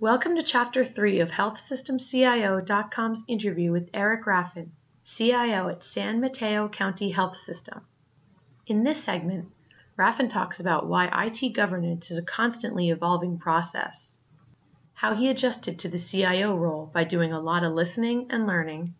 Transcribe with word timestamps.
Welcome 0.00 0.34
to 0.36 0.42
Chapter 0.42 0.82
3 0.82 1.20
of 1.20 1.30
HealthSystemCIO.com's 1.32 3.22
interview 3.28 3.70
with 3.70 3.90
Eric 3.92 4.24
Raffin, 4.24 4.70
CIO 5.04 5.68
at 5.68 5.84
San 5.84 6.22
Mateo 6.22 6.70
County 6.70 7.10
Health 7.10 7.36
System. 7.36 7.86
In 8.66 8.82
this 8.82 9.04
segment, 9.04 9.52
Raffin 9.98 10.30
talks 10.30 10.58
about 10.58 10.88
why 10.88 11.10
IT 11.26 11.50
governance 11.52 12.10
is 12.10 12.16
a 12.16 12.24
constantly 12.24 12.88
evolving 12.88 13.38
process, 13.38 14.16
how 14.94 15.14
he 15.14 15.28
adjusted 15.28 15.78
to 15.80 15.90
the 15.90 15.98
CIO 15.98 16.56
role 16.56 16.86
by 16.86 17.04
doing 17.04 17.34
a 17.34 17.38
lot 17.38 17.62
of 17.62 17.74
listening 17.74 18.28
and 18.30 18.46
learning, 18.46 18.94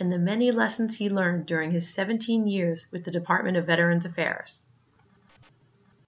and 0.00 0.10
the 0.10 0.16
many 0.16 0.50
lessons 0.50 0.96
he 0.96 1.10
learned 1.10 1.44
during 1.44 1.70
his 1.70 1.92
17 1.92 2.46
years 2.46 2.90
with 2.90 3.04
the 3.04 3.10
Department 3.10 3.58
of 3.58 3.66
Veterans 3.66 4.06
Affairs. 4.06 4.64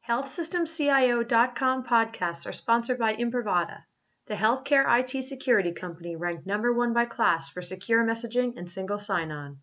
HealthSystemCIO.com 0.08 1.84
podcasts 1.84 2.46
are 2.46 2.54
sponsored 2.54 2.98
by 2.98 3.14
Imprivata, 3.14 3.82
the 4.30 4.36
healthcare 4.36 4.84
IT 5.00 5.24
security 5.24 5.72
company 5.72 6.14
ranked 6.14 6.46
number 6.46 6.72
one 6.72 6.92
by 6.92 7.04
KLAS 7.04 7.50
for 7.50 7.60
secure 7.60 8.06
messaging 8.06 8.56
and 8.56 8.70
single 8.70 8.96
sign-on. 8.96 9.58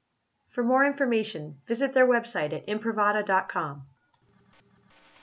For 0.50 0.62
more 0.62 0.86
information, 0.86 1.56
visit 1.66 1.94
their 1.94 2.06
website 2.06 2.52
at 2.52 2.68
imprivata.com. 2.68 3.84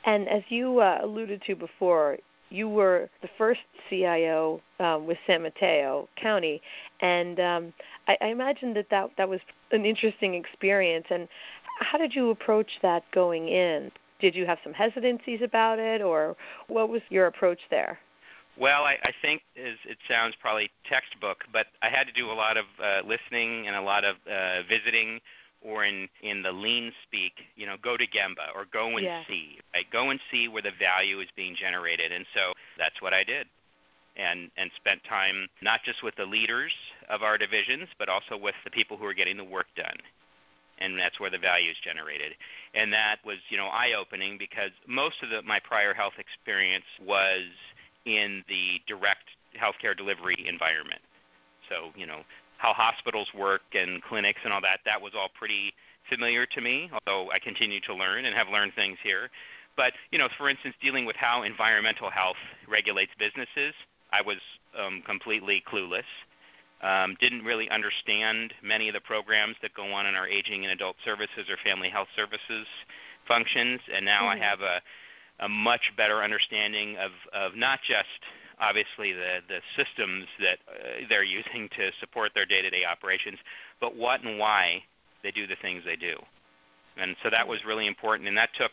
And 0.06 0.28
as 0.30 0.44
you 0.48 0.78
uh, 0.78 0.98
alluded 1.02 1.42
to 1.42 1.56
before, 1.56 2.16
you 2.48 2.70
were 2.70 3.10
the 3.20 3.28
first 3.36 3.60
CIO 3.90 4.62
um, 4.80 5.06
with 5.06 5.18
San 5.26 5.42
Mateo 5.42 6.08
County, 6.16 6.62
and 7.00 7.38
um, 7.38 7.74
I, 8.08 8.16
I 8.22 8.26
imagine 8.28 8.72
that, 8.74 8.88
that 8.88 9.10
that 9.18 9.28
was 9.28 9.40
an 9.72 9.84
interesting 9.84 10.34
experience. 10.34 11.06
And 11.10 11.28
how 11.80 11.98
did 11.98 12.14
you 12.14 12.30
approach 12.30 12.78
that 12.80 13.02
going 13.12 13.48
in? 13.48 13.92
Did 14.20 14.34
you 14.36 14.46
have 14.46 14.58
some 14.64 14.72
hesitancies 14.72 15.42
about 15.42 15.78
it, 15.78 16.00
or 16.00 16.34
what 16.68 16.88
was 16.88 17.02
your 17.10 17.26
approach 17.26 17.60
there? 17.70 17.98
Well, 18.58 18.84
I, 18.84 18.96
I 19.02 19.12
think 19.20 19.42
is, 19.56 19.78
it 19.84 19.98
sounds 20.08 20.34
probably 20.40 20.70
textbook, 20.88 21.38
but 21.52 21.66
I 21.82 21.88
had 21.88 22.06
to 22.06 22.12
do 22.12 22.30
a 22.30 22.32
lot 22.32 22.56
of 22.56 22.66
uh, 22.82 23.00
listening 23.06 23.66
and 23.66 23.74
a 23.74 23.80
lot 23.80 24.04
of 24.04 24.16
uh, 24.30 24.62
visiting, 24.68 25.20
or 25.60 25.84
in 25.84 26.08
in 26.22 26.42
the 26.42 26.52
lean 26.52 26.92
speak, 27.02 27.32
you 27.56 27.66
know, 27.66 27.76
go 27.82 27.96
to 27.96 28.04
Gemba 28.06 28.54
or 28.54 28.66
go 28.72 28.96
and 28.96 29.04
yeah. 29.04 29.22
see, 29.26 29.58
right? 29.74 29.86
Go 29.90 30.10
and 30.10 30.20
see 30.30 30.46
where 30.46 30.62
the 30.62 30.72
value 30.78 31.20
is 31.20 31.28
being 31.34 31.56
generated, 31.58 32.12
and 32.12 32.24
so 32.34 32.52
that's 32.78 33.00
what 33.02 33.12
I 33.12 33.24
did, 33.24 33.48
and 34.16 34.50
and 34.56 34.70
spent 34.76 35.02
time 35.08 35.48
not 35.60 35.80
just 35.84 36.02
with 36.02 36.14
the 36.16 36.26
leaders 36.26 36.72
of 37.08 37.22
our 37.22 37.38
divisions, 37.38 37.88
but 37.98 38.08
also 38.08 38.36
with 38.36 38.54
the 38.64 38.70
people 38.70 38.96
who 38.96 39.06
are 39.06 39.14
getting 39.14 39.36
the 39.36 39.44
work 39.44 39.66
done 39.74 39.98
and 40.78 40.98
that's 40.98 41.20
where 41.20 41.30
the 41.30 41.38
value 41.38 41.70
is 41.70 41.76
generated. 41.84 42.32
And 42.74 42.92
that 42.92 43.18
was, 43.24 43.38
you 43.48 43.56
know, 43.56 43.66
eye-opening 43.66 44.38
because 44.38 44.70
most 44.88 45.22
of 45.22 45.30
the, 45.30 45.42
my 45.42 45.60
prior 45.60 45.94
health 45.94 46.14
experience 46.18 46.84
was 47.00 47.46
in 48.06 48.44
the 48.48 48.80
direct 48.86 49.24
healthcare 49.60 49.96
delivery 49.96 50.44
environment. 50.48 51.00
So, 51.68 51.90
you 51.96 52.06
know, 52.06 52.22
how 52.58 52.72
hospitals 52.72 53.28
work 53.36 53.62
and 53.74 54.02
clinics 54.02 54.40
and 54.44 54.52
all 54.52 54.60
that, 54.60 54.80
that 54.84 55.00
was 55.00 55.12
all 55.16 55.30
pretty 55.38 55.72
familiar 56.08 56.46
to 56.46 56.60
me, 56.60 56.90
although 56.92 57.30
I 57.30 57.38
continue 57.38 57.80
to 57.82 57.94
learn 57.94 58.24
and 58.26 58.34
have 58.34 58.48
learned 58.48 58.74
things 58.74 58.98
here. 59.02 59.30
But, 59.76 59.92
you 60.10 60.18
know, 60.18 60.28
for 60.38 60.48
instance, 60.48 60.74
dealing 60.80 61.06
with 61.06 61.16
how 61.16 61.42
environmental 61.42 62.10
health 62.10 62.36
regulates 62.68 63.12
businesses, 63.18 63.74
I 64.12 64.22
was 64.22 64.38
um, 64.78 65.02
completely 65.04 65.62
clueless. 65.70 66.04
Um, 66.82 67.16
didn't 67.18 67.44
really 67.44 67.70
understand 67.70 68.52
many 68.62 68.88
of 68.88 68.94
the 68.94 69.00
programs 69.00 69.56
that 69.62 69.72
go 69.74 69.84
on 69.92 70.06
in 70.06 70.14
our 70.14 70.28
aging 70.28 70.64
and 70.64 70.72
adult 70.72 70.96
services 71.04 71.48
or 71.48 71.56
family 71.64 71.88
health 71.88 72.08
services 72.14 72.66
functions, 73.26 73.80
and 73.92 74.04
now 74.04 74.22
mm-hmm. 74.22 74.42
I 74.42 74.46
have 74.46 74.60
a 74.60 74.80
a 75.40 75.48
much 75.48 75.92
better 75.96 76.22
understanding 76.22 76.96
of, 76.96 77.10
of 77.32 77.56
not 77.56 77.80
just 77.86 78.08
obviously 78.60 79.12
the, 79.12 79.40
the 79.48 79.60
systems 79.76 80.26
that 80.38 80.58
uh, 80.68 81.06
they're 81.08 81.24
using 81.24 81.68
to 81.76 81.90
support 82.00 82.30
their 82.34 82.46
day-to-day 82.46 82.84
operations, 82.84 83.38
but 83.80 83.96
what 83.96 84.22
and 84.22 84.38
why 84.38 84.82
they 85.22 85.30
do 85.30 85.46
the 85.46 85.56
things 85.60 85.82
they 85.84 85.96
do. 85.96 86.14
And 86.96 87.16
so 87.22 87.30
that 87.30 87.46
was 87.46 87.64
really 87.66 87.88
important, 87.88 88.28
and 88.28 88.36
that 88.36 88.50
took 88.54 88.70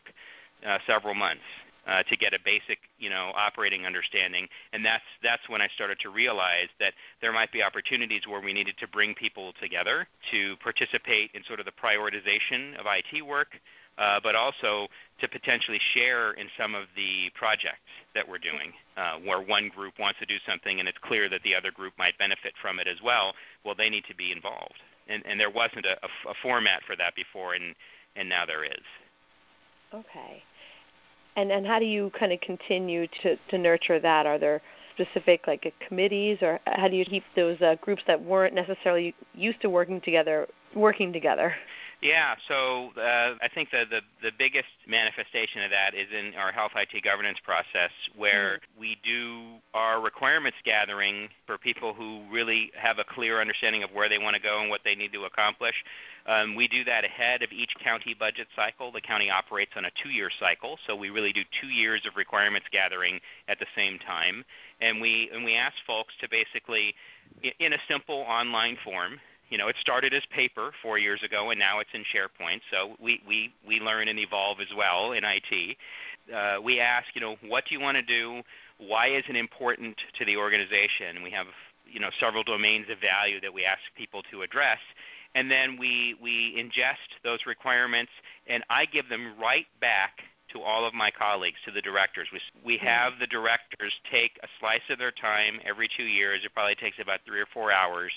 uh, 0.66 0.78
several 0.86 1.16
months 1.16 1.42
uh, 1.88 2.04
to 2.04 2.16
get 2.16 2.34
a 2.34 2.40
basic, 2.46 2.78
you 3.00 3.10
know, 3.10 3.32
operating 3.36 3.86
understanding. 3.86 4.48
And 4.74 4.86
that's 4.86 5.04
that's 5.24 5.48
when 5.50 5.62
I 5.62 5.68
started 5.74 5.98
to 6.02 6.10
realize 6.10 6.68
that 6.80 6.94
there 7.22 7.32
might 7.32 7.52
be 7.52 7.64
opportunities 7.64 8.22
where 8.28 8.42
we 8.42 8.54
needed 8.54 8.76
to 8.80 8.88
bring 8.88 9.16
people 9.16 9.54
together 9.60 10.08
to 10.32 10.56
participate 10.58 11.32
in 11.34 11.44
sort 11.46 11.60
of 11.60 11.66
the 11.66 11.72
prioritization 11.72 12.78
of 12.78 12.86
IT 12.86 13.26
work, 13.26 13.60
uh, 13.98 14.20
but 14.24 14.36
also 14.36 14.88
to 15.20 15.28
potentially 15.28 15.80
share 15.94 16.34
in 16.34 16.48
some 16.58 16.74
of 16.76 16.86
the 16.96 17.30
projects 17.36 17.92
that 18.16 18.28
we're 18.28 18.40
doing, 18.40 18.74
uh, 18.98 19.18
where 19.24 19.42
one 19.42 19.70
group 19.76 19.94
wants 20.00 20.20
to 20.20 20.26
do 20.26 20.36
something 20.48 20.80
and 20.80 20.88
it's 20.88 20.98
clear 21.04 21.30
that 21.30 21.42
the 21.44 21.54
other 21.56 21.72
group 21.72 21.94
might 21.98 22.18
benefit 22.18 22.54
from 22.62 22.80
it 22.80 22.88
as 22.88 22.98
well. 23.04 23.34
Well, 23.64 23.76
they 23.76 23.90
need 23.90 24.06
to 24.06 24.16
be 24.16 24.32
involved, 24.32 24.82
and, 25.08 25.24
and 25.26 25.40
there 25.40 25.52
wasn't 25.52 25.86
a, 25.86 26.34
format 26.42 26.82
for 26.88 26.96
that 26.96 27.16
before, 27.16 27.54
and 27.54 27.76
and 28.16 28.28
now 28.28 28.46
there 28.46 28.64
is. 28.64 28.84
Okay. 29.94 30.44
And 31.36 31.52
and 31.52 31.66
how 31.66 31.80
do 31.80 31.86
you 31.86 32.12
kind 32.18 32.32
of 32.34 32.42
continue 32.42 33.08
to, 33.22 33.38
to 33.50 33.58
nurture 33.58 34.00
that? 34.00 34.26
Are 34.26 34.40
there 34.40 34.62
specific 34.96 35.48
like 35.48 35.72
committees, 35.88 36.40
or 36.42 36.60
how 36.66 36.88
do 36.88 36.96
you 36.96 37.06
keep 37.06 37.24
those 37.36 37.62
uh, 37.62 37.76
groups 37.82 38.04
that 38.08 38.22
weren't 38.22 38.54
necessarily 38.54 39.16
used 39.34 39.62
to 39.62 39.70
working 39.70 40.02
together 40.02 40.48
working 40.76 41.14
together? 41.14 41.54
Yeah, 42.02 42.34
so 42.48 42.90
uh, 42.98 43.36
I 43.44 43.48
think 43.54 43.70
the, 43.70 43.86
the, 43.88 44.02
the 44.24 44.32
biggest 44.40 44.74
manifestation 44.88 45.62
of 45.62 45.70
that 45.70 45.94
is 45.94 46.08
in 46.12 46.34
our 46.34 46.52
health 46.52 46.72
IT 46.76 47.04
governance 47.04 47.38
process, 47.46 47.92
where 48.16 48.58
mm-hmm. 48.58 48.80
we 48.80 48.98
do 49.04 49.62
our 49.76 50.02
requirements 50.02 50.58
gathering 50.66 51.30
for 51.46 51.60
people 51.60 51.94
who 51.94 52.24
really 52.32 52.72
have 52.76 52.98
a 52.98 53.04
clear 53.04 53.40
understanding 53.40 53.84
of 53.84 53.92
where 53.92 54.10
they 54.10 54.18
want 54.18 54.36
to 54.36 54.42
go 54.42 54.62
and 54.62 54.70
what 54.72 54.82
they 54.84 54.96
need 54.96 55.14
to 55.14 55.26
accomplish. 55.26 55.76
Um, 56.26 56.56
we 56.56 56.68
do 56.68 56.84
that 56.86 57.06
ahead 57.06 57.44
of 57.44 57.52
each 57.52 57.74
county 57.84 58.16
budget 58.18 58.48
cycle. 58.56 58.92
The 58.92 59.02
county 59.02 59.30
operates 59.30 59.74
on 59.76 59.86
a 59.86 59.92
two-year 60.02 60.32
cycle, 60.40 60.80
so 60.88 60.96
we 60.96 61.12
really 61.12 61.34
do 61.34 61.44
two 61.62 61.68
years 61.68 62.02
of 62.08 62.16
requirements 62.16 62.66
gathering 62.72 63.20
at 63.48 63.60
the 63.60 63.68
same 63.76 64.00
time, 64.00 64.44
and 64.82 65.00
we 65.00 65.30
and 65.32 65.46
we 65.46 65.56
ask 65.56 65.76
folks 65.86 66.16
to 66.22 66.28
basically, 66.30 66.96
in 67.60 67.74
a 67.74 67.80
simple 67.88 68.26
online 68.28 68.78
form, 68.84 69.20
you 69.52 69.58
know, 69.58 69.68
it 69.68 69.76
started 69.80 70.14
as 70.14 70.24
paper 70.34 70.72
four 70.82 70.98
years 70.98 71.22
ago, 71.24 71.50
and 71.52 71.60
now 71.60 71.80
it's 71.80 71.90
in 71.94 72.04
SharePoint. 72.04 72.62
So 72.72 72.96
we 73.00 73.22
we 73.28 73.54
we 73.68 73.80
learn 73.80 74.08
and 74.08 74.18
evolve 74.18 74.60
as 74.62 74.70
well 74.76 75.12
in 75.12 75.24
IT. 75.26 75.78
Uh, 76.34 76.62
we 76.64 76.80
ask, 76.80 77.08
you 77.14 77.22
know, 77.22 77.36
what 77.46 77.66
do 77.68 77.76
you 77.76 77.82
want 77.82 77.98
to 77.98 78.02
do? 78.02 78.42
Why 78.78 79.08
is 79.08 79.26
it 79.28 79.36
important 79.36 79.98
to 80.18 80.26
the 80.26 80.38
organization? 80.38 81.22
We 81.22 81.32
have 81.32 81.48
you 81.86 82.00
know 82.00 82.10
several 82.20 82.44
domains 82.44 82.88
of 82.90 83.00
value 83.00 83.42
that 83.42 83.54
we 83.54 83.66
ask 83.66 83.82
people 83.98 84.24
to 84.32 84.42
address, 84.42 84.80
and 85.36 85.52
then 85.52 85.78
we 85.78 86.16
we 86.24 86.56
ingest 86.58 87.20
those 87.26 87.40
requirements, 87.46 88.12
and 88.48 88.64
I 88.70 88.86
give 88.86 89.10
them 89.10 89.34
right 89.40 89.68
back 89.82 90.22
to 90.54 90.62
all 90.62 90.86
of 90.86 90.94
my 90.94 91.12
colleagues, 91.12 91.58
to 91.66 91.72
the 91.72 91.82
directors. 91.82 92.28
We, 92.32 92.40
we 92.64 92.78
hmm. 92.78 92.86
have 92.86 93.14
the 93.20 93.28
directors 93.28 93.94
take 94.10 94.40
a 94.44 94.48
slice 94.60 94.82
of 94.90 94.98
their 94.98 95.12
time 95.12 95.60
every 95.66 95.90
two 95.96 96.04
years. 96.04 96.40
It 96.46 96.54
probably 96.54 96.76
takes 96.76 97.00
about 97.00 97.20
three 97.26 97.42
or 97.42 97.48
four 97.54 97.72
hours 97.72 98.12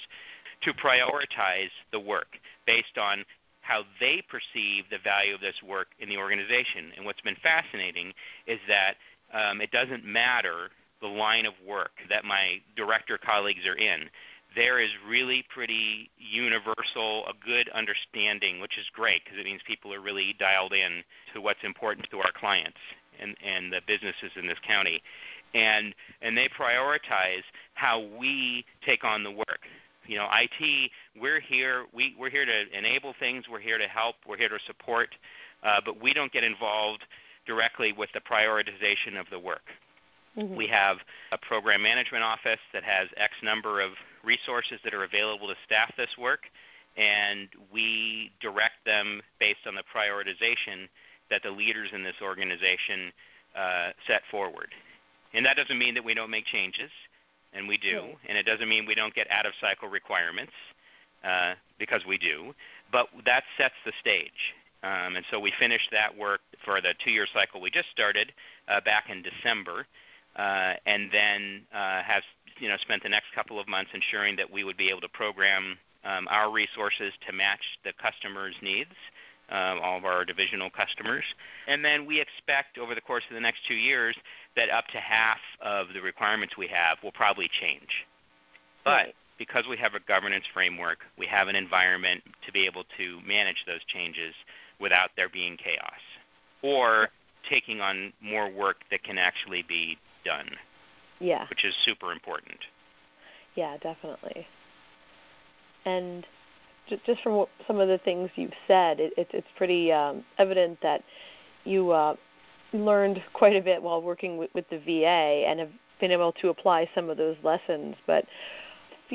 to 0.62 0.72
prioritize 0.74 1.70
the 1.92 2.00
work 2.00 2.38
based 2.66 2.98
on 2.98 3.24
how 3.60 3.82
they 3.98 4.22
perceive 4.28 4.84
the 4.90 4.98
value 5.02 5.34
of 5.34 5.40
this 5.40 5.56
work 5.66 5.88
in 5.98 6.08
the 6.08 6.18
organization. 6.18 6.92
And 6.96 7.06
what's 7.06 7.20
been 7.22 7.36
fascinating 7.42 8.12
is 8.46 8.58
that 8.68 8.94
um, 9.32 9.60
it 9.60 9.70
doesn't 9.70 10.04
matter 10.04 10.68
the 11.00 11.08
line 11.08 11.46
of 11.46 11.54
work 11.66 11.92
that 12.10 12.24
my 12.24 12.60
director 12.76 13.18
colleagues 13.18 13.66
are 13.66 13.76
in. 13.76 14.08
There 14.54 14.80
is 14.80 14.90
really 15.08 15.44
pretty 15.52 16.10
universal, 16.18 17.26
a 17.26 17.32
good 17.44 17.68
understanding, 17.70 18.60
which 18.60 18.78
is 18.78 18.84
great 18.92 19.24
because 19.24 19.38
it 19.38 19.44
means 19.44 19.60
people 19.66 19.92
are 19.92 20.00
really 20.00 20.36
dialed 20.38 20.72
in 20.72 21.02
to 21.34 21.40
what's 21.40 21.64
important 21.64 22.06
to 22.10 22.18
our 22.18 22.32
clients 22.38 22.78
and, 23.18 23.34
and 23.44 23.72
the 23.72 23.80
businesses 23.86 24.30
in 24.36 24.46
this 24.46 24.58
county. 24.66 25.02
And, 25.54 25.94
and 26.20 26.36
they 26.36 26.48
prioritize 26.48 27.42
how 27.74 28.06
we 28.18 28.64
take 28.84 29.04
on 29.04 29.24
the 29.24 29.30
work 29.30 29.60
you 30.06 30.16
know, 30.16 30.28
IT, 30.32 30.90
we're 31.20 31.40
here. 31.40 31.86
We, 31.92 32.14
we're 32.18 32.30
here 32.30 32.44
to 32.44 32.78
enable 32.78 33.14
things. 33.18 33.44
We're 33.50 33.60
here 33.60 33.78
to 33.78 33.88
help. 33.88 34.16
We're 34.26 34.36
here 34.36 34.48
to 34.48 34.58
support. 34.66 35.08
Uh, 35.62 35.80
but 35.84 36.00
we 36.02 36.12
don't 36.12 36.32
get 36.32 36.44
involved 36.44 37.04
directly 37.46 37.92
with 37.92 38.10
the 38.12 38.20
prioritization 38.20 39.18
of 39.18 39.26
the 39.30 39.38
work. 39.38 39.62
Mm-hmm. 40.36 40.56
We 40.56 40.66
have 40.68 40.98
a 41.32 41.38
program 41.38 41.82
management 41.82 42.24
office 42.24 42.60
that 42.72 42.82
has 42.82 43.08
X 43.16 43.32
number 43.42 43.80
of 43.80 43.92
resources 44.24 44.80
that 44.84 44.92
are 44.94 45.04
available 45.04 45.46
to 45.48 45.54
staff 45.64 45.92
this 45.96 46.10
work, 46.18 46.40
and 46.96 47.48
we 47.72 48.32
direct 48.40 48.84
them 48.84 49.20
based 49.38 49.66
on 49.66 49.74
the 49.74 49.84
prioritization 49.94 50.88
that 51.30 51.42
the 51.42 51.50
leaders 51.50 51.90
in 51.92 52.02
this 52.02 52.16
organization 52.20 53.12
uh, 53.56 53.90
set 54.06 54.22
forward. 54.30 54.68
And 55.32 55.46
that 55.46 55.56
doesn't 55.56 55.78
mean 55.78 55.94
that 55.94 56.04
we 56.04 56.14
don't 56.14 56.30
make 56.30 56.46
changes 56.46 56.90
and 57.54 57.68
we 57.68 57.78
do. 57.78 58.02
And 58.28 58.36
it 58.36 58.44
doesn't 58.44 58.68
mean 58.68 58.86
we 58.86 58.94
don't 58.94 59.14
get 59.14 59.30
out 59.30 59.46
of 59.46 59.52
cycle 59.60 59.88
requirements 59.88 60.52
uh, 61.22 61.54
because 61.78 62.02
we 62.06 62.18
do. 62.18 62.54
But 62.92 63.08
that 63.24 63.44
sets 63.56 63.74
the 63.84 63.92
stage. 64.00 64.54
Um, 64.82 65.16
and 65.16 65.24
so 65.30 65.40
we 65.40 65.52
finished 65.58 65.88
that 65.92 66.14
work 66.16 66.40
for 66.64 66.80
the 66.80 66.94
two-year 67.04 67.26
cycle 67.32 67.60
we 67.60 67.70
just 67.70 67.90
started 67.90 68.32
uh, 68.68 68.80
back 68.82 69.04
in 69.08 69.22
December. 69.22 69.86
uh, 70.36 70.74
and 70.86 71.10
then 71.12 71.62
uh, 71.72 72.02
have 72.02 72.22
you 72.58 72.68
know 72.68 72.76
spent 72.78 73.02
the 73.02 73.08
next 73.08 73.26
couple 73.34 73.60
of 73.60 73.68
months 73.68 73.90
ensuring 73.94 74.36
that 74.36 74.50
we 74.50 74.64
would 74.64 74.76
be 74.76 74.90
able 74.90 75.00
to 75.00 75.08
program 75.08 75.78
um, 76.04 76.26
our 76.30 76.50
resources 76.52 77.12
to 77.26 77.32
match 77.32 77.62
the 77.84 77.92
customer's 78.00 78.54
needs. 78.62 78.94
Uh, 79.50 79.78
all 79.82 79.98
of 79.98 80.06
our 80.06 80.24
divisional 80.24 80.70
customers. 80.70 81.22
And 81.68 81.84
then 81.84 82.06
we 82.06 82.18
expect 82.18 82.78
over 82.78 82.94
the 82.94 83.02
course 83.02 83.24
of 83.28 83.34
the 83.34 83.40
next 83.40 83.60
two 83.68 83.74
years 83.74 84.16
that 84.56 84.70
up 84.70 84.86
to 84.86 84.98
half 84.98 85.38
of 85.60 85.88
the 85.92 86.00
requirements 86.00 86.56
we 86.56 86.66
have 86.68 86.96
will 87.02 87.12
probably 87.12 87.50
change. 87.60 88.06
But 88.84 88.90
right. 88.90 89.14
because 89.38 89.64
we 89.68 89.76
have 89.76 89.92
a 89.94 90.00
governance 90.00 90.46
framework, 90.54 91.00
we 91.18 91.26
have 91.26 91.48
an 91.48 91.56
environment 91.56 92.22
to 92.46 92.52
be 92.52 92.64
able 92.64 92.84
to 92.96 93.20
manage 93.26 93.64
those 93.66 93.84
changes 93.84 94.34
without 94.80 95.10
there 95.14 95.28
being 95.28 95.58
chaos 95.58 96.00
or 96.62 97.10
taking 97.48 97.82
on 97.82 98.12
more 98.22 98.50
work 98.50 98.78
that 98.90 99.02
can 99.02 99.18
actually 99.18 99.62
be 99.68 99.98
done. 100.24 100.50
Yeah. 101.20 101.46
Which 101.48 101.64
is 101.64 101.74
super 101.84 102.12
important. 102.12 102.58
Yeah, 103.54 103.76
definitely. 103.76 104.46
And 105.84 106.26
just 106.88 107.22
from 107.22 107.46
some 107.66 107.80
of 107.80 107.88
the 107.88 107.98
things 107.98 108.30
you've 108.36 108.52
said, 108.66 109.00
it, 109.00 109.12
it, 109.16 109.28
it's 109.32 109.46
pretty 109.56 109.92
um, 109.92 110.24
evident 110.38 110.78
that 110.82 111.02
you 111.64 111.90
uh, 111.90 112.14
learned 112.72 113.22
quite 113.32 113.56
a 113.56 113.62
bit 113.62 113.82
while 113.82 114.02
working 114.02 114.36
with, 114.36 114.50
with 114.54 114.68
the 114.70 114.78
VA 114.78 115.46
and 115.48 115.60
have 115.60 115.70
been 116.00 116.10
able 116.10 116.32
to 116.32 116.48
apply 116.48 116.88
some 116.94 117.08
of 117.08 117.16
those 117.16 117.36
lessons. 117.42 117.96
But 118.06 118.26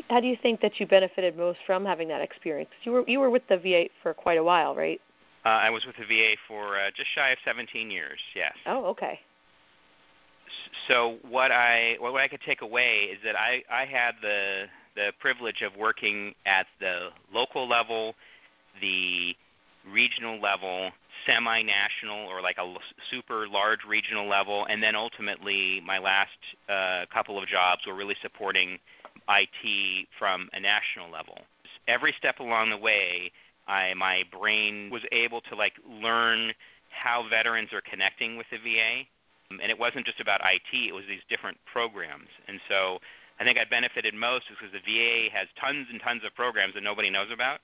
how 0.10 0.19
do 0.19 0.27
you 0.27 0.38
think 0.42 0.62
that 0.62 0.80
you 0.80 0.88
benefited 0.88 1.38
most 1.38 1.60
from 1.66 1.86
having 1.86 2.07
that 2.07 2.21
experience? 2.21 2.69
You 2.83 2.92
were 2.92 3.04
you 3.07 3.19
were 3.19 3.30
with 3.30 3.48
the 3.48 3.57
VA 3.57 3.89
for 4.01 4.13
quite 4.13 4.38
a 4.38 4.44
while, 4.44 4.75
right? 4.75 5.01
Uh, 5.45 5.50
I 5.50 5.69
was 5.69 5.86
with 5.86 5.95
the 5.98 6.06
VA 6.06 6.36
for 6.48 6.77
uh, 6.77 6.92
just 6.95 7.10
shy 7.16 7.30
of 7.30 7.38
17 7.45 7.89
years. 7.89 8.19
Yes. 8.36 8.54
Oh, 8.66 8.86
okay. 8.86 9.19
So 10.88 11.18
what 11.27 11.51
I 11.51 11.98
what 12.00 12.16
I 12.16 12.27
could 12.27 12.42
take 12.42 12.62
away 12.62 13.10
is 13.12 13.19
that 13.24 13.36
I 13.36 13.63
I 13.71 13.86
had 13.86 14.16
the 14.21 14.66
the 14.96 15.12
privilege 15.20 15.62
of 15.62 15.76
working 15.78 16.34
at 16.46 16.68
the 16.80 17.10
local 17.34 17.68
level, 17.68 18.16
the 18.82 19.36
regional 19.92 20.40
level, 20.40 20.92
semi-national 21.26 22.28
or 22.28 22.42
like 22.42 22.58
a 22.58 22.76
super 23.10 23.48
large 23.48 23.80
regional 23.88 24.28
level, 24.28 24.66
and 24.70 24.82
then 24.82 24.96
ultimately 24.96 25.82
my 25.86 25.98
last 25.98 26.38
uh, 26.68 27.06
couple 27.14 27.42
of 27.42 27.48
jobs 27.48 27.86
were 27.88 27.96
really 27.96 28.16
supporting 28.22 28.78
IT 29.28 30.08
from 30.18 30.50
a 30.54 30.60
national 30.60 31.12
level. 31.12 31.38
Every 31.88 32.14
step 32.18 32.40
along 32.40 32.70
the 32.70 32.78
way, 32.78 33.32
I 33.68 33.94
my 33.94 34.24
brain 34.38 34.90
was 34.92 35.04
able 35.12 35.42
to 35.42 35.56
like 35.56 35.74
learn 35.88 36.54
how 36.90 37.26
veterans 37.30 37.72
are 37.74 37.82
connecting 37.82 38.38
with 38.38 38.48
the 38.52 38.58
VA. 38.58 39.06
And 39.52 39.72
it 39.72 39.80
wasn't 39.80 40.06
just 40.06 40.20
about 40.20 40.42
IT, 40.42 40.78
it 40.78 40.94
was 40.94 41.06
these 41.08 41.22
different 41.28 41.58
programs. 41.72 42.28
And 42.48 42.60
so 42.70 43.00
I 43.40 43.44
think 43.44 43.58
I 43.58 43.66
benefited 43.70 44.14
most 44.14 44.46
because 44.50 44.74
the 44.74 44.84
VA 44.84 45.30
has 45.34 45.48
tons 45.60 45.88
and 45.92 46.02
tons 46.02 46.24
of 46.26 46.36
programs 46.36 46.74
that 46.74 46.84
nobody 46.84 47.10
knows 47.10 47.32
about. 47.32 47.60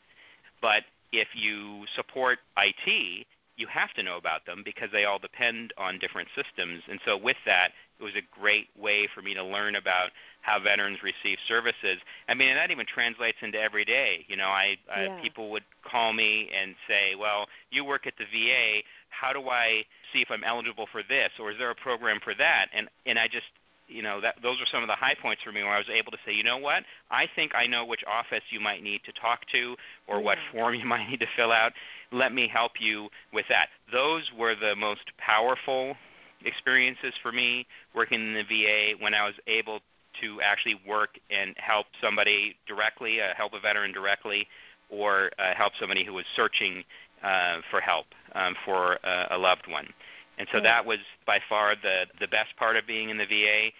But 0.62 0.84
if 1.12 1.28
you 1.36 1.86
support 1.96 2.40
IT, 2.58 3.28
you 3.58 3.68
have 3.68 3.94
to 3.94 4.04
know 4.04 4.18
about 4.18 4.46
them 4.46 4.62
because 4.66 4.90
they 4.92 5.06
all 5.06 5.20
depend 5.20 5.74
on 5.78 6.00
different 6.00 6.28
systems. 6.36 6.82
And 6.90 7.00
so 7.06 7.18
with 7.18 7.38
that, 7.46 7.72
it 8.00 8.04
was 8.04 8.14
a 8.16 8.40
great 8.40 8.68
way 8.78 9.08
for 9.14 9.22
me 9.22 9.34
to 9.34 9.44
learn 9.44 9.76
about 9.76 10.10
how 10.42 10.60
veterans 10.60 11.00
receive 11.02 11.38
services. 11.48 12.00
I 12.28 12.34
mean, 12.34 12.50
and 12.50 12.58
that 12.58 12.72
even 12.72 12.86
translates 12.86 13.38
into 13.42 13.60
every 13.60 13.86
day. 13.86 14.26
You 14.28 14.36
know, 14.36 14.48
I, 14.48 14.78
yeah. 14.88 15.18
I 15.18 15.22
people 15.22 15.50
would 15.52 15.64
call 15.90 16.12
me 16.12 16.50
and 16.54 16.76
say, 16.88 17.16
"Well, 17.16 17.48
you 17.72 17.86
work 17.86 18.06
at 18.06 18.14
the 18.18 18.26
VA. 18.26 18.84
How 19.10 19.32
do 19.32 19.48
I 19.50 19.86
see 20.12 20.22
if 20.22 20.30
I'm 20.30 20.44
eligible 20.44 20.88
for 20.92 21.04
this, 21.04 21.32
or 21.40 21.52
is 21.52 21.58
there 21.58 21.72
a 21.72 21.76
program 21.76 22.20
for 22.22 22.34
that?" 22.36 22.68
And 22.74 22.90
and 23.06 23.18
I 23.18 23.28
just 23.28 23.48
you 23.88 24.02
know 24.02 24.22
that 24.22 24.36
those 24.42 24.60
are 24.62 24.66
some 24.66 24.82
of 24.82 24.88
the 24.88 24.96
high 24.96 25.16
points 25.22 25.44
for 25.44 25.52
me 25.52 25.64
where 25.64 25.74
I 25.74 25.78
was 25.78 25.90
able 25.90 26.12
to 26.12 26.18
say, 26.26 26.34
you 26.34 26.44
know 26.44 26.58
what, 26.58 26.84
I 27.12 27.28
think 27.36 27.52
I 27.56 27.68
know 27.68 27.86
which 27.86 28.04
office 28.08 28.44
you 28.50 28.60
might 28.60 28.84
need 28.84 29.02
to 29.06 29.12
talk 29.14 29.42
to 29.52 29.76
or 30.08 30.18
yeah. 30.18 30.26
what 30.26 30.38
form 30.52 30.76
you 30.80 30.86
might 30.86 31.10
need 31.10 31.20
to 31.20 31.28
fill 31.36 31.52
out. 31.52 31.74
Let 32.12 32.34
me 32.34 32.48
help 32.48 32.74
you 32.80 33.10
with 33.34 33.46
that. 33.50 33.70
Those 33.92 34.30
were 34.38 34.56
the 34.56 34.76
most 34.76 35.12
powerful 35.18 35.96
experiences 36.44 37.14
for 37.22 37.32
me 37.32 37.66
working 37.96 38.22
in 38.22 38.34
the 38.34 38.44
VA 38.44 38.94
when 39.02 39.14
I 39.14 39.26
was 39.26 39.36
able 39.48 39.80
to 40.22 40.40
actually 40.42 40.80
work 40.88 41.20
and 41.30 41.54
help 41.58 41.88
somebody 42.02 42.56
directly, 42.68 43.22
uh, 43.22 43.34
help 43.36 43.54
a 43.54 43.60
veteran 43.60 43.92
directly, 43.92 44.48
or 44.90 45.32
uh, 45.40 45.54
help 45.56 45.74
somebody 45.80 46.06
who 46.06 46.14
was 46.14 46.26
searching 46.36 46.84
uh, 47.24 47.58
for 47.72 47.82
help 47.82 48.06
um, 48.34 48.56
for 48.66 48.98
uh, 49.06 49.28
a 49.32 49.38
loved 49.38 49.68
one. 49.70 49.88
And 50.38 50.48
so 50.52 50.60
that 50.62 50.86
was 50.86 51.00
by 51.26 51.40
far 51.48 51.76
the, 51.82 52.06
the 52.20 52.28
best 52.28 52.56
part 52.58 52.76
of 52.76 52.86
being 52.86 53.10
in 53.10 53.18
the 53.18 53.26
VA. 53.26 53.72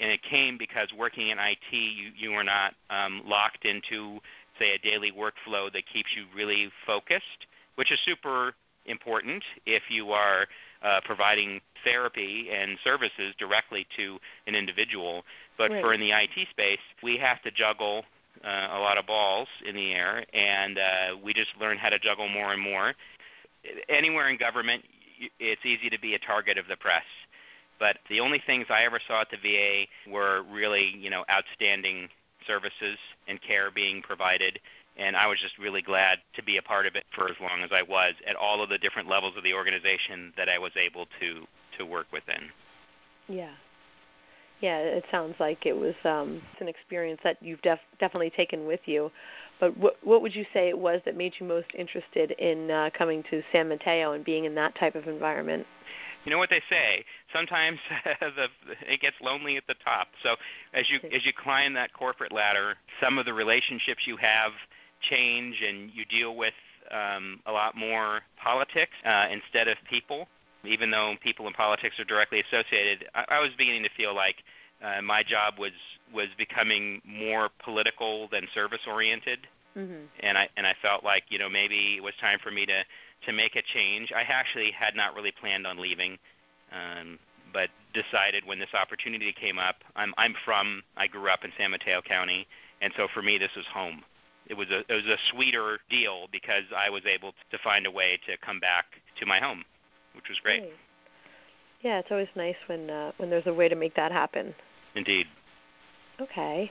And 0.00 0.10
it 0.10 0.22
came 0.22 0.58
because 0.58 0.88
working 0.96 1.28
in 1.28 1.38
IT, 1.38 1.72
you, 1.72 2.10
you 2.16 2.32
are 2.32 2.44
not 2.44 2.74
um, 2.90 3.22
locked 3.24 3.64
into, 3.64 4.18
say, 4.58 4.74
a 4.74 4.78
daily 4.78 5.12
workflow 5.12 5.72
that 5.72 5.86
keeps 5.86 6.10
you 6.16 6.24
really 6.34 6.70
focused, 6.86 7.46
which 7.76 7.92
is 7.92 7.98
super 8.04 8.54
important 8.86 9.42
if 9.64 9.82
you 9.88 10.10
are 10.10 10.46
uh, 10.82 11.00
providing 11.04 11.60
therapy 11.84 12.48
and 12.52 12.76
services 12.82 13.34
directly 13.38 13.86
to 13.96 14.18
an 14.46 14.54
individual. 14.54 15.24
But 15.56 15.70
right. 15.70 15.82
for 15.82 15.94
in 15.94 16.00
the 16.00 16.10
IT 16.10 16.48
space, 16.50 16.80
we 17.02 17.16
have 17.18 17.40
to 17.42 17.50
juggle 17.50 18.04
uh, 18.44 18.68
a 18.72 18.78
lot 18.78 18.98
of 18.98 19.06
balls 19.06 19.48
in 19.66 19.76
the 19.76 19.92
air, 19.92 20.24
and 20.32 20.78
uh, 20.78 21.16
we 21.22 21.32
just 21.32 21.50
learn 21.60 21.78
how 21.78 21.90
to 21.90 21.98
juggle 21.98 22.28
more 22.28 22.52
and 22.52 22.60
more. 22.60 22.94
Anywhere 23.88 24.28
in 24.28 24.36
government, 24.36 24.84
it's 25.38 25.64
easy 25.64 25.90
to 25.90 26.00
be 26.00 26.14
a 26.14 26.18
target 26.18 26.58
of 26.58 26.66
the 26.68 26.76
press. 26.76 27.04
But 27.78 27.98
the 28.08 28.20
only 28.20 28.40
things 28.46 28.66
I 28.70 28.84
ever 28.84 29.00
saw 29.06 29.22
at 29.22 29.28
the 29.30 29.38
VA 29.38 30.10
were 30.10 30.42
really, 30.50 30.94
you 30.98 31.10
know, 31.10 31.24
outstanding 31.30 32.08
services 32.46 32.98
and 33.28 33.40
care 33.42 33.70
being 33.70 34.02
provided. 34.02 34.60
And 34.96 35.16
I 35.16 35.26
was 35.26 35.38
just 35.40 35.58
really 35.58 35.82
glad 35.82 36.18
to 36.34 36.42
be 36.42 36.58
a 36.58 36.62
part 36.62 36.86
of 36.86 36.94
it 36.94 37.04
for 37.14 37.24
as 37.24 37.36
long 37.40 37.62
as 37.62 37.70
I 37.72 37.82
was 37.82 38.14
at 38.26 38.36
all 38.36 38.62
of 38.62 38.68
the 38.68 38.78
different 38.78 39.08
levels 39.08 39.34
of 39.36 39.42
the 39.42 39.54
organization 39.54 40.32
that 40.36 40.48
I 40.48 40.58
was 40.58 40.72
able 40.76 41.06
to 41.20 41.46
to 41.78 41.86
work 41.86 42.06
within. 42.12 42.50
Yeah. 43.28 43.52
Yeah, 44.60 44.78
it 44.78 45.04
sounds 45.10 45.34
like 45.40 45.66
it 45.66 45.76
was 45.76 45.94
um, 46.04 46.40
an 46.60 46.68
experience 46.68 47.20
that 47.24 47.36
you've 47.42 47.62
def- 47.62 47.80
definitely 47.98 48.30
taken 48.30 48.64
with 48.64 48.80
you. 48.84 49.10
But 49.62 49.78
what, 49.78 49.96
what 50.02 50.22
would 50.22 50.34
you 50.34 50.44
say 50.52 50.70
it 50.70 50.76
was 50.76 51.00
that 51.04 51.16
made 51.16 51.34
you 51.38 51.46
most 51.46 51.68
interested 51.72 52.32
in 52.32 52.68
uh, 52.68 52.90
coming 52.98 53.22
to 53.30 53.44
San 53.52 53.68
Mateo 53.68 54.10
and 54.10 54.24
being 54.24 54.44
in 54.44 54.56
that 54.56 54.74
type 54.74 54.96
of 54.96 55.06
environment? 55.06 55.64
You 56.24 56.32
know 56.32 56.38
what 56.38 56.50
they 56.50 56.62
say. 56.68 57.04
Sometimes 57.32 57.78
the, 58.20 58.48
it 58.92 59.00
gets 59.00 59.14
lonely 59.22 59.56
at 59.56 59.62
the 59.68 59.76
top. 59.84 60.08
So 60.24 60.34
as 60.74 60.90
you 60.90 60.98
as 61.14 61.24
you 61.24 61.32
climb 61.32 61.74
that 61.74 61.92
corporate 61.92 62.32
ladder, 62.32 62.74
some 63.00 63.18
of 63.18 63.24
the 63.24 63.32
relationships 63.32 64.00
you 64.04 64.16
have 64.16 64.50
change, 65.00 65.62
and 65.64 65.92
you 65.94 66.06
deal 66.06 66.34
with 66.34 66.54
um, 66.90 67.38
a 67.46 67.52
lot 67.52 67.76
more 67.76 68.22
politics 68.42 68.96
uh, 69.04 69.28
instead 69.30 69.68
of 69.68 69.76
people. 69.88 70.26
Even 70.64 70.90
though 70.90 71.14
people 71.22 71.46
and 71.46 71.54
politics 71.54 72.00
are 72.00 72.04
directly 72.04 72.40
associated, 72.40 73.06
I, 73.14 73.26
I 73.28 73.40
was 73.40 73.50
beginning 73.56 73.84
to 73.84 73.90
feel 73.96 74.12
like 74.12 74.42
uh, 74.82 75.00
my 75.02 75.22
job 75.22 75.54
was 75.58 75.72
was 76.12 76.28
becoming 76.36 77.00
more 77.04 77.48
political 77.64 78.28
than 78.32 78.46
service 78.54 78.80
oriented, 78.86 79.38
mm-hmm. 79.76 80.04
and 80.20 80.36
I 80.36 80.48
and 80.56 80.66
I 80.66 80.74
felt 80.82 81.04
like 81.04 81.24
you 81.28 81.38
know 81.38 81.48
maybe 81.48 81.96
it 81.96 82.02
was 82.02 82.14
time 82.20 82.38
for 82.42 82.50
me 82.50 82.66
to 82.66 82.82
to 83.26 83.32
make 83.32 83.54
a 83.54 83.62
change. 83.62 84.12
I 84.12 84.22
actually 84.22 84.72
had 84.72 84.96
not 84.96 85.14
really 85.14 85.32
planned 85.32 85.66
on 85.66 85.80
leaving, 85.80 86.18
um, 86.72 87.18
but 87.52 87.70
decided 87.94 88.44
when 88.44 88.58
this 88.58 88.74
opportunity 88.74 89.32
came 89.32 89.58
up. 89.58 89.76
I'm 89.94 90.12
I'm 90.18 90.34
from 90.44 90.82
I 90.96 91.06
grew 91.06 91.28
up 91.28 91.44
in 91.44 91.52
San 91.56 91.70
Mateo 91.70 92.02
County, 92.02 92.46
and 92.80 92.92
so 92.96 93.06
for 93.14 93.22
me 93.22 93.38
this 93.38 93.52
was 93.56 93.66
home. 93.72 94.02
It 94.46 94.54
was 94.54 94.68
a 94.70 94.80
it 94.80 94.94
was 94.94 95.06
a 95.06 95.16
sweeter 95.30 95.78
deal 95.90 96.26
because 96.32 96.64
I 96.76 96.90
was 96.90 97.02
able 97.06 97.32
to 97.52 97.58
find 97.62 97.86
a 97.86 97.90
way 97.90 98.18
to 98.26 98.36
come 98.44 98.58
back 98.58 98.86
to 99.20 99.26
my 99.26 99.38
home, 99.38 99.64
which 100.16 100.28
was 100.28 100.40
great. 100.40 100.62
great. 100.62 100.72
Yeah, 101.82 101.98
it's 101.98 102.10
always 102.10 102.28
nice 102.34 102.56
when 102.66 102.90
uh, 102.90 103.12
when 103.18 103.30
there's 103.30 103.46
a 103.46 103.54
way 103.54 103.68
to 103.68 103.76
make 103.76 103.94
that 103.94 104.10
happen. 104.10 104.54
Indeed. 104.94 105.26
Okay. 106.20 106.70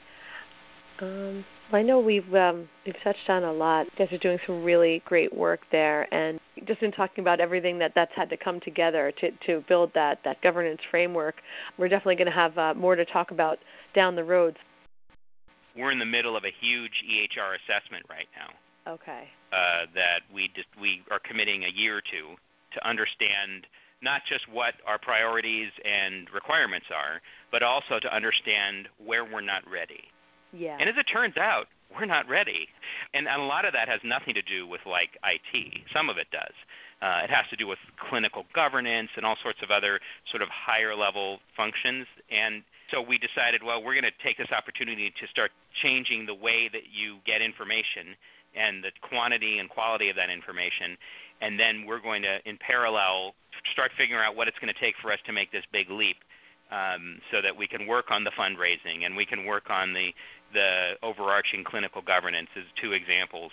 Um, 1.00 1.44
well, 1.72 1.80
I 1.80 1.84
know 1.84 2.00
we've 2.00 2.34
um, 2.36 2.70
we've 2.86 3.00
touched 3.04 3.30
on 3.30 3.44
a 3.44 3.52
lot. 3.52 3.86
You 3.86 4.06
guys 4.06 4.14
are 4.14 4.20
doing 4.20 4.38
some 4.46 4.64
really 4.64 5.02
great 5.06 5.34
work 5.36 5.62
there, 5.72 6.08
and 6.14 6.40
just 6.66 6.82
in 6.82 6.92
talking 6.92 7.24
about 7.24 7.40
everything 7.40 7.80
that 7.80 7.94
that's 7.96 8.14
had 8.14 8.30
to 8.30 8.38
come 8.38 8.60
together 8.60 9.12
to 9.20 9.32
to 9.48 9.64
build 9.68 9.92
that 9.96 10.20
that 10.24 10.42
governance 10.42 10.82
framework. 10.92 11.42
We're 11.78 11.88
definitely 11.88 12.16
going 12.16 12.28
to 12.28 12.34
have 12.34 12.58
uh, 12.58 12.74
more 12.76 12.96
to 12.96 13.06
talk 13.06 13.32
about 13.32 13.60
down 13.96 14.16
the 14.16 14.24
road. 14.24 14.58
We're 15.76 15.92
in 15.92 16.00
the 16.00 16.06
middle 16.06 16.36
of 16.36 16.44
a 16.44 16.52
huge 16.52 17.04
EHR 17.10 17.56
assessment 17.56 18.06
right 18.10 18.28
now. 18.36 18.94
Okay. 18.94 19.30
Uh, 19.54 19.86
that 19.96 20.22
we 20.34 20.50
just 20.56 20.68
we 20.80 21.02
are 21.10 21.20
committing 21.20 21.64
a 21.64 21.70
year 21.70 21.98
or 21.98 22.02
two 22.02 22.36
to 22.74 22.88
understand 22.88 23.68
not 24.02 24.22
just 24.26 24.48
what 24.50 24.76
our 24.86 24.98
priorities 24.98 25.72
and 25.86 26.30
requirements 26.34 26.88
are, 26.96 27.22
but 27.52 27.64
also 27.64 28.00
to 28.00 28.14
understand 28.14 28.88
where 29.04 29.26
we're 29.26 29.42
not 29.42 29.64
ready. 29.70 30.04
Yeah. 30.54 30.78
And 30.80 30.90
as 30.90 30.98
it 30.98 31.04
turns 31.04 31.38
out, 31.38 31.68
we're 31.94 32.06
not 32.06 32.28
ready. 32.28 32.68
And 33.14 33.28
a 33.28 33.38
lot 33.38 33.66
of 33.66 33.74
that 33.74 33.90
has 33.90 34.00
nothing 34.04 34.34
to 34.34 34.42
do 34.42 34.68
with 34.68 34.82
like 34.86 35.18
IT. 35.24 35.82
Some 35.94 36.10
of 36.10 36.18
it 36.18 36.28
does. 36.32 36.54
Uh, 37.02 37.22
it 37.24 37.30
has 37.30 37.46
to 37.50 37.56
do 37.56 37.68
with 37.68 37.80
clinical 38.10 38.46
governance 38.54 39.10
and 39.16 39.26
all 39.26 39.36
sorts 39.42 39.62
of 39.64 39.72
other 39.72 40.00
sort 40.30 40.42
of 40.42 40.50
higher 40.50 40.96
level 40.96 41.40
functions. 41.58 42.06
And 42.30 42.64
so 42.90 43.02
we 43.02 43.18
decided, 43.18 43.64
well, 43.64 43.84
we're 43.84 43.94
going 44.00 44.04
to 44.04 44.24
take 44.24 44.38
this 44.38 44.52
opportunity 44.52 45.12
to 45.20 45.28
start 45.28 45.52
changing 45.82 46.26
the 46.26 46.36
way 46.36 46.70
that 46.70 46.84
you 46.92 47.18
get 47.26 47.42
information 47.42 48.16
and 48.56 48.84
the 48.84 48.92
quantity 49.02 49.60
and 49.60 49.70
quality 49.70 50.10
of 50.10 50.16
that 50.16 50.30
information. 50.30 50.98
And 51.42 51.60
then 51.60 51.86
we're 51.88 52.02
going 52.02 52.22
to, 52.22 52.40
in 52.48 52.58
parallel, 52.58 53.34
start 53.72 53.92
figuring 53.98 54.24
out 54.24 54.36
what 54.36 54.48
it's 54.48 54.60
going 54.60 54.74
to 54.74 54.80
take 54.80 54.96
for 55.02 55.12
us 55.12 55.20
to 55.26 55.34
make 55.34 55.52
this 55.52 55.66
big 55.72 55.90
leap 55.90 56.18
um, 56.72 57.20
so 57.32 57.42
that 57.42 57.56
we 57.56 57.68
can 57.68 57.88
work 57.88 58.12
on 58.12 58.24
the 58.24 58.32
fundraising 58.32 59.06
and 59.06 59.16
we 59.16 59.26
can 59.26 59.46
work 59.46 59.70
on 59.70 59.94
the, 59.94 60.12
the 60.54 60.94
overarching 61.04 61.64
clinical 61.64 62.02
governance 62.02 62.50
as 62.56 62.64
two 62.80 62.94
examples. 62.94 63.52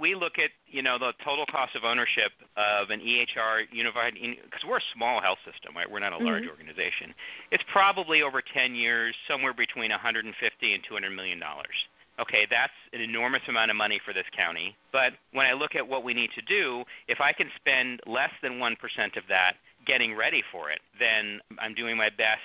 We 0.00 0.16
look 0.16 0.38
at 0.38 0.50
you 0.66 0.82
know 0.82 0.98
the 0.98 1.12
total 1.24 1.46
cost 1.46 1.76
of 1.76 1.84
ownership 1.84 2.32
of 2.56 2.90
an 2.90 2.98
EHR 2.98 3.62
unified 3.70 4.14
because 4.14 4.64
we're 4.66 4.78
a 4.78 4.90
small 4.92 5.20
health 5.20 5.38
system, 5.44 5.76
right? 5.76 5.88
We're 5.88 6.00
not 6.00 6.12
a 6.12 6.18
large 6.18 6.42
mm-hmm. 6.42 6.50
organization. 6.50 7.14
It's 7.52 7.62
probably 7.70 8.22
over 8.22 8.42
10 8.42 8.74
years, 8.74 9.14
somewhere 9.28 9.54
between 9.54 9.92
150 9.92 10.74
and 10.74 10.82
200 10.82 11.10
million 11.10 11.38
dollars. 11.38 11.86
Okay, 12.20 12.46
that's 12.48 12.72
an 12.92 13.00
enormous 13.00 13.42
amount 13.48 13.70
of 13.70 13.76
money 13.76 14.00
for 14.04 14.12
this 14.12 14.26
county. 14.36 14.76
But 14.92 15.14
when 15.32 15.46
I 15.46 15.52
look 15.52 15.74
at 15.74 15.86
what 15.86 16.04
we 16.04 16.14
need 16.14 16.30
to 16.36 16.42
do, 16.42 16.84
if 17.08 17.20
I 17.20 17.32
can 17.32 17.48
spend 17.56 18.00
less 18.06 18.30
than 18.40 18.54
1% 18.54 18.72
of 19.16 19.24
that 19.28 19.54
getting 19.84 20.14
ready 20.14 20.42
for 20.52 20.70
it, 20.70 20.80
then 21.00 21.40
I'm 21.58 21.74
doing 21.74 21.96
my 21.96 22.10
best 22.10 22.40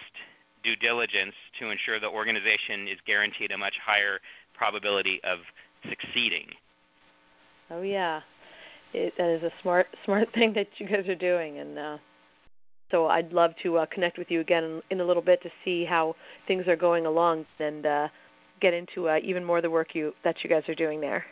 due 0.63 0.75
diligence 0.75 1.35
to 1.59 1.69
ensure 1.69 1.99
the 1.99 2.09
organization 2.09 2.87
is 2.87 2.97
guaranteed 3.05 3.51
a 3.51 3.57
much 3.57 3.75
higher 3.83 4.19
probability 4.55 5.21
of 5.23 5.39
succeeding. 5.87 6.47
Oh 7.71 7.81
yeah, 7.81 8.21
it, 8.93 9.13
that 9.17 9.29
is 9.29 9.43
a 9.43 9.51
smart 9.61 9.87
smart 10.05 10.33
thing 10.33 10.53
that 10.53 10.67
you 10.77 10.87
guys 10.87 11.07
are 11.07 11.15
doing, 11.15 11.59
and 11.59 11.77
uh, 11.77 11.97
so 12.91 13.07
I'd 13.07 13.31
love 13.31 13.53
to 13.63 13.77
uh, 13.77 13.85
connect 13.85 14.17
with 14.17 14.31
you 14.31 14.41
again 14.41 14.63
in, 14.63 14.81
in, 14.89 14.99
a 14.99 15.05
little 15.05 15.21
bit 15.21 15.41
to 15.43 15.49
see 15.63 15.85
how 15.85 16.15
things 16.47 16.67
are 16.67 16.75
going 16.75 17.05
along 17.05 17.45
and 17.59 17.85
uh, 17.85 18.07
get 18.59 18.73
into 18.73 19.09
uh, 19.09 19.19
even 19.23 19.43
more 19.43 19.57
of 19.57 19.63
the 19.63 19.69
work 19.69 19.95
you 19.95 20.13
that 20.23 20.43
you 20.43 20.49
guys 20.49 20.67
are 20.67 20.75
doing 20.75 21.01
there. 21.01 21.25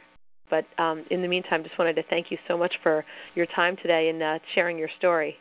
But 0.49 0.65
um, 0.77 1.03
in 1.11 1.21
the 1.21 1.27
meantime, 1.27 1.63
just 1.63 1.77
wanted 1.77 1.95
to 1.97 2.03
thank 2.03 2.31
you 2.31 2.37
so 2.47 2.57
much 2.57 2.79
for 2.81 3.03
your 3.35 3.45
time 3.45 3.75
today 3.77 4.09
and 4.09 4.23
uh, 4.23 4.39
sharing 4.55 4.77
your 4.77 4.89
story. 4.97 5.35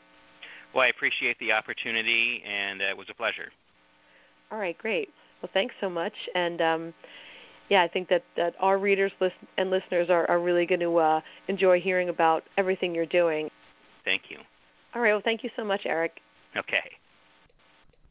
Well, 0.75 0.85
I 0.85 0.89
appreciate 0.89 1.39
the 1.39 1.53
opportunity, 1.53 2.43
and 2.45 2.83
uh, 2.83 2.87
it 2.87 2.97
was 2.97 3.07
a 3.09 3.15
pleasure. 3.15 3.51
All 4.51 4.59
right, 4.59 4.77
great. 4.77 5.09
Well, 5.41 5.51
thanks 5.53 5.75
so 5.81 5.89
much. 5.89 6.13
And 6.35 6.61
um, 6.61 6.95
yeah, 7.69 7.83
I 7.83 7.89
think 7.89 8.09
that, 8.09 8.25
that 8.37 8.55
our 8.61 8.79
readers 8.79 9.13
and 9.57 9.71
listeners 9.71 10.11
are, 10.11 10.29
are 10.29 10.41
really 10.41 10.67
going 10.67 10.81
to 10.81 10.97
uh, 10.97 11.21
enjoy 11.49 11.81
hearing 11.81 12.09
about 12.09 12.45
everything 12.57 12.95
you're 12.95 13.07
doing. 13.07 13.51
Thank 14.05 14.31
you. 14.31 14.39
All 14.95 15.03
right. 15.03 15.13
Well, 15.13 15.23
thank 15.25 15.45
you 15.45 15.51
so 15.57 15.65
much, 15.65 15.83
Eric. 15.85 16.21
Okay. 16.57 16.91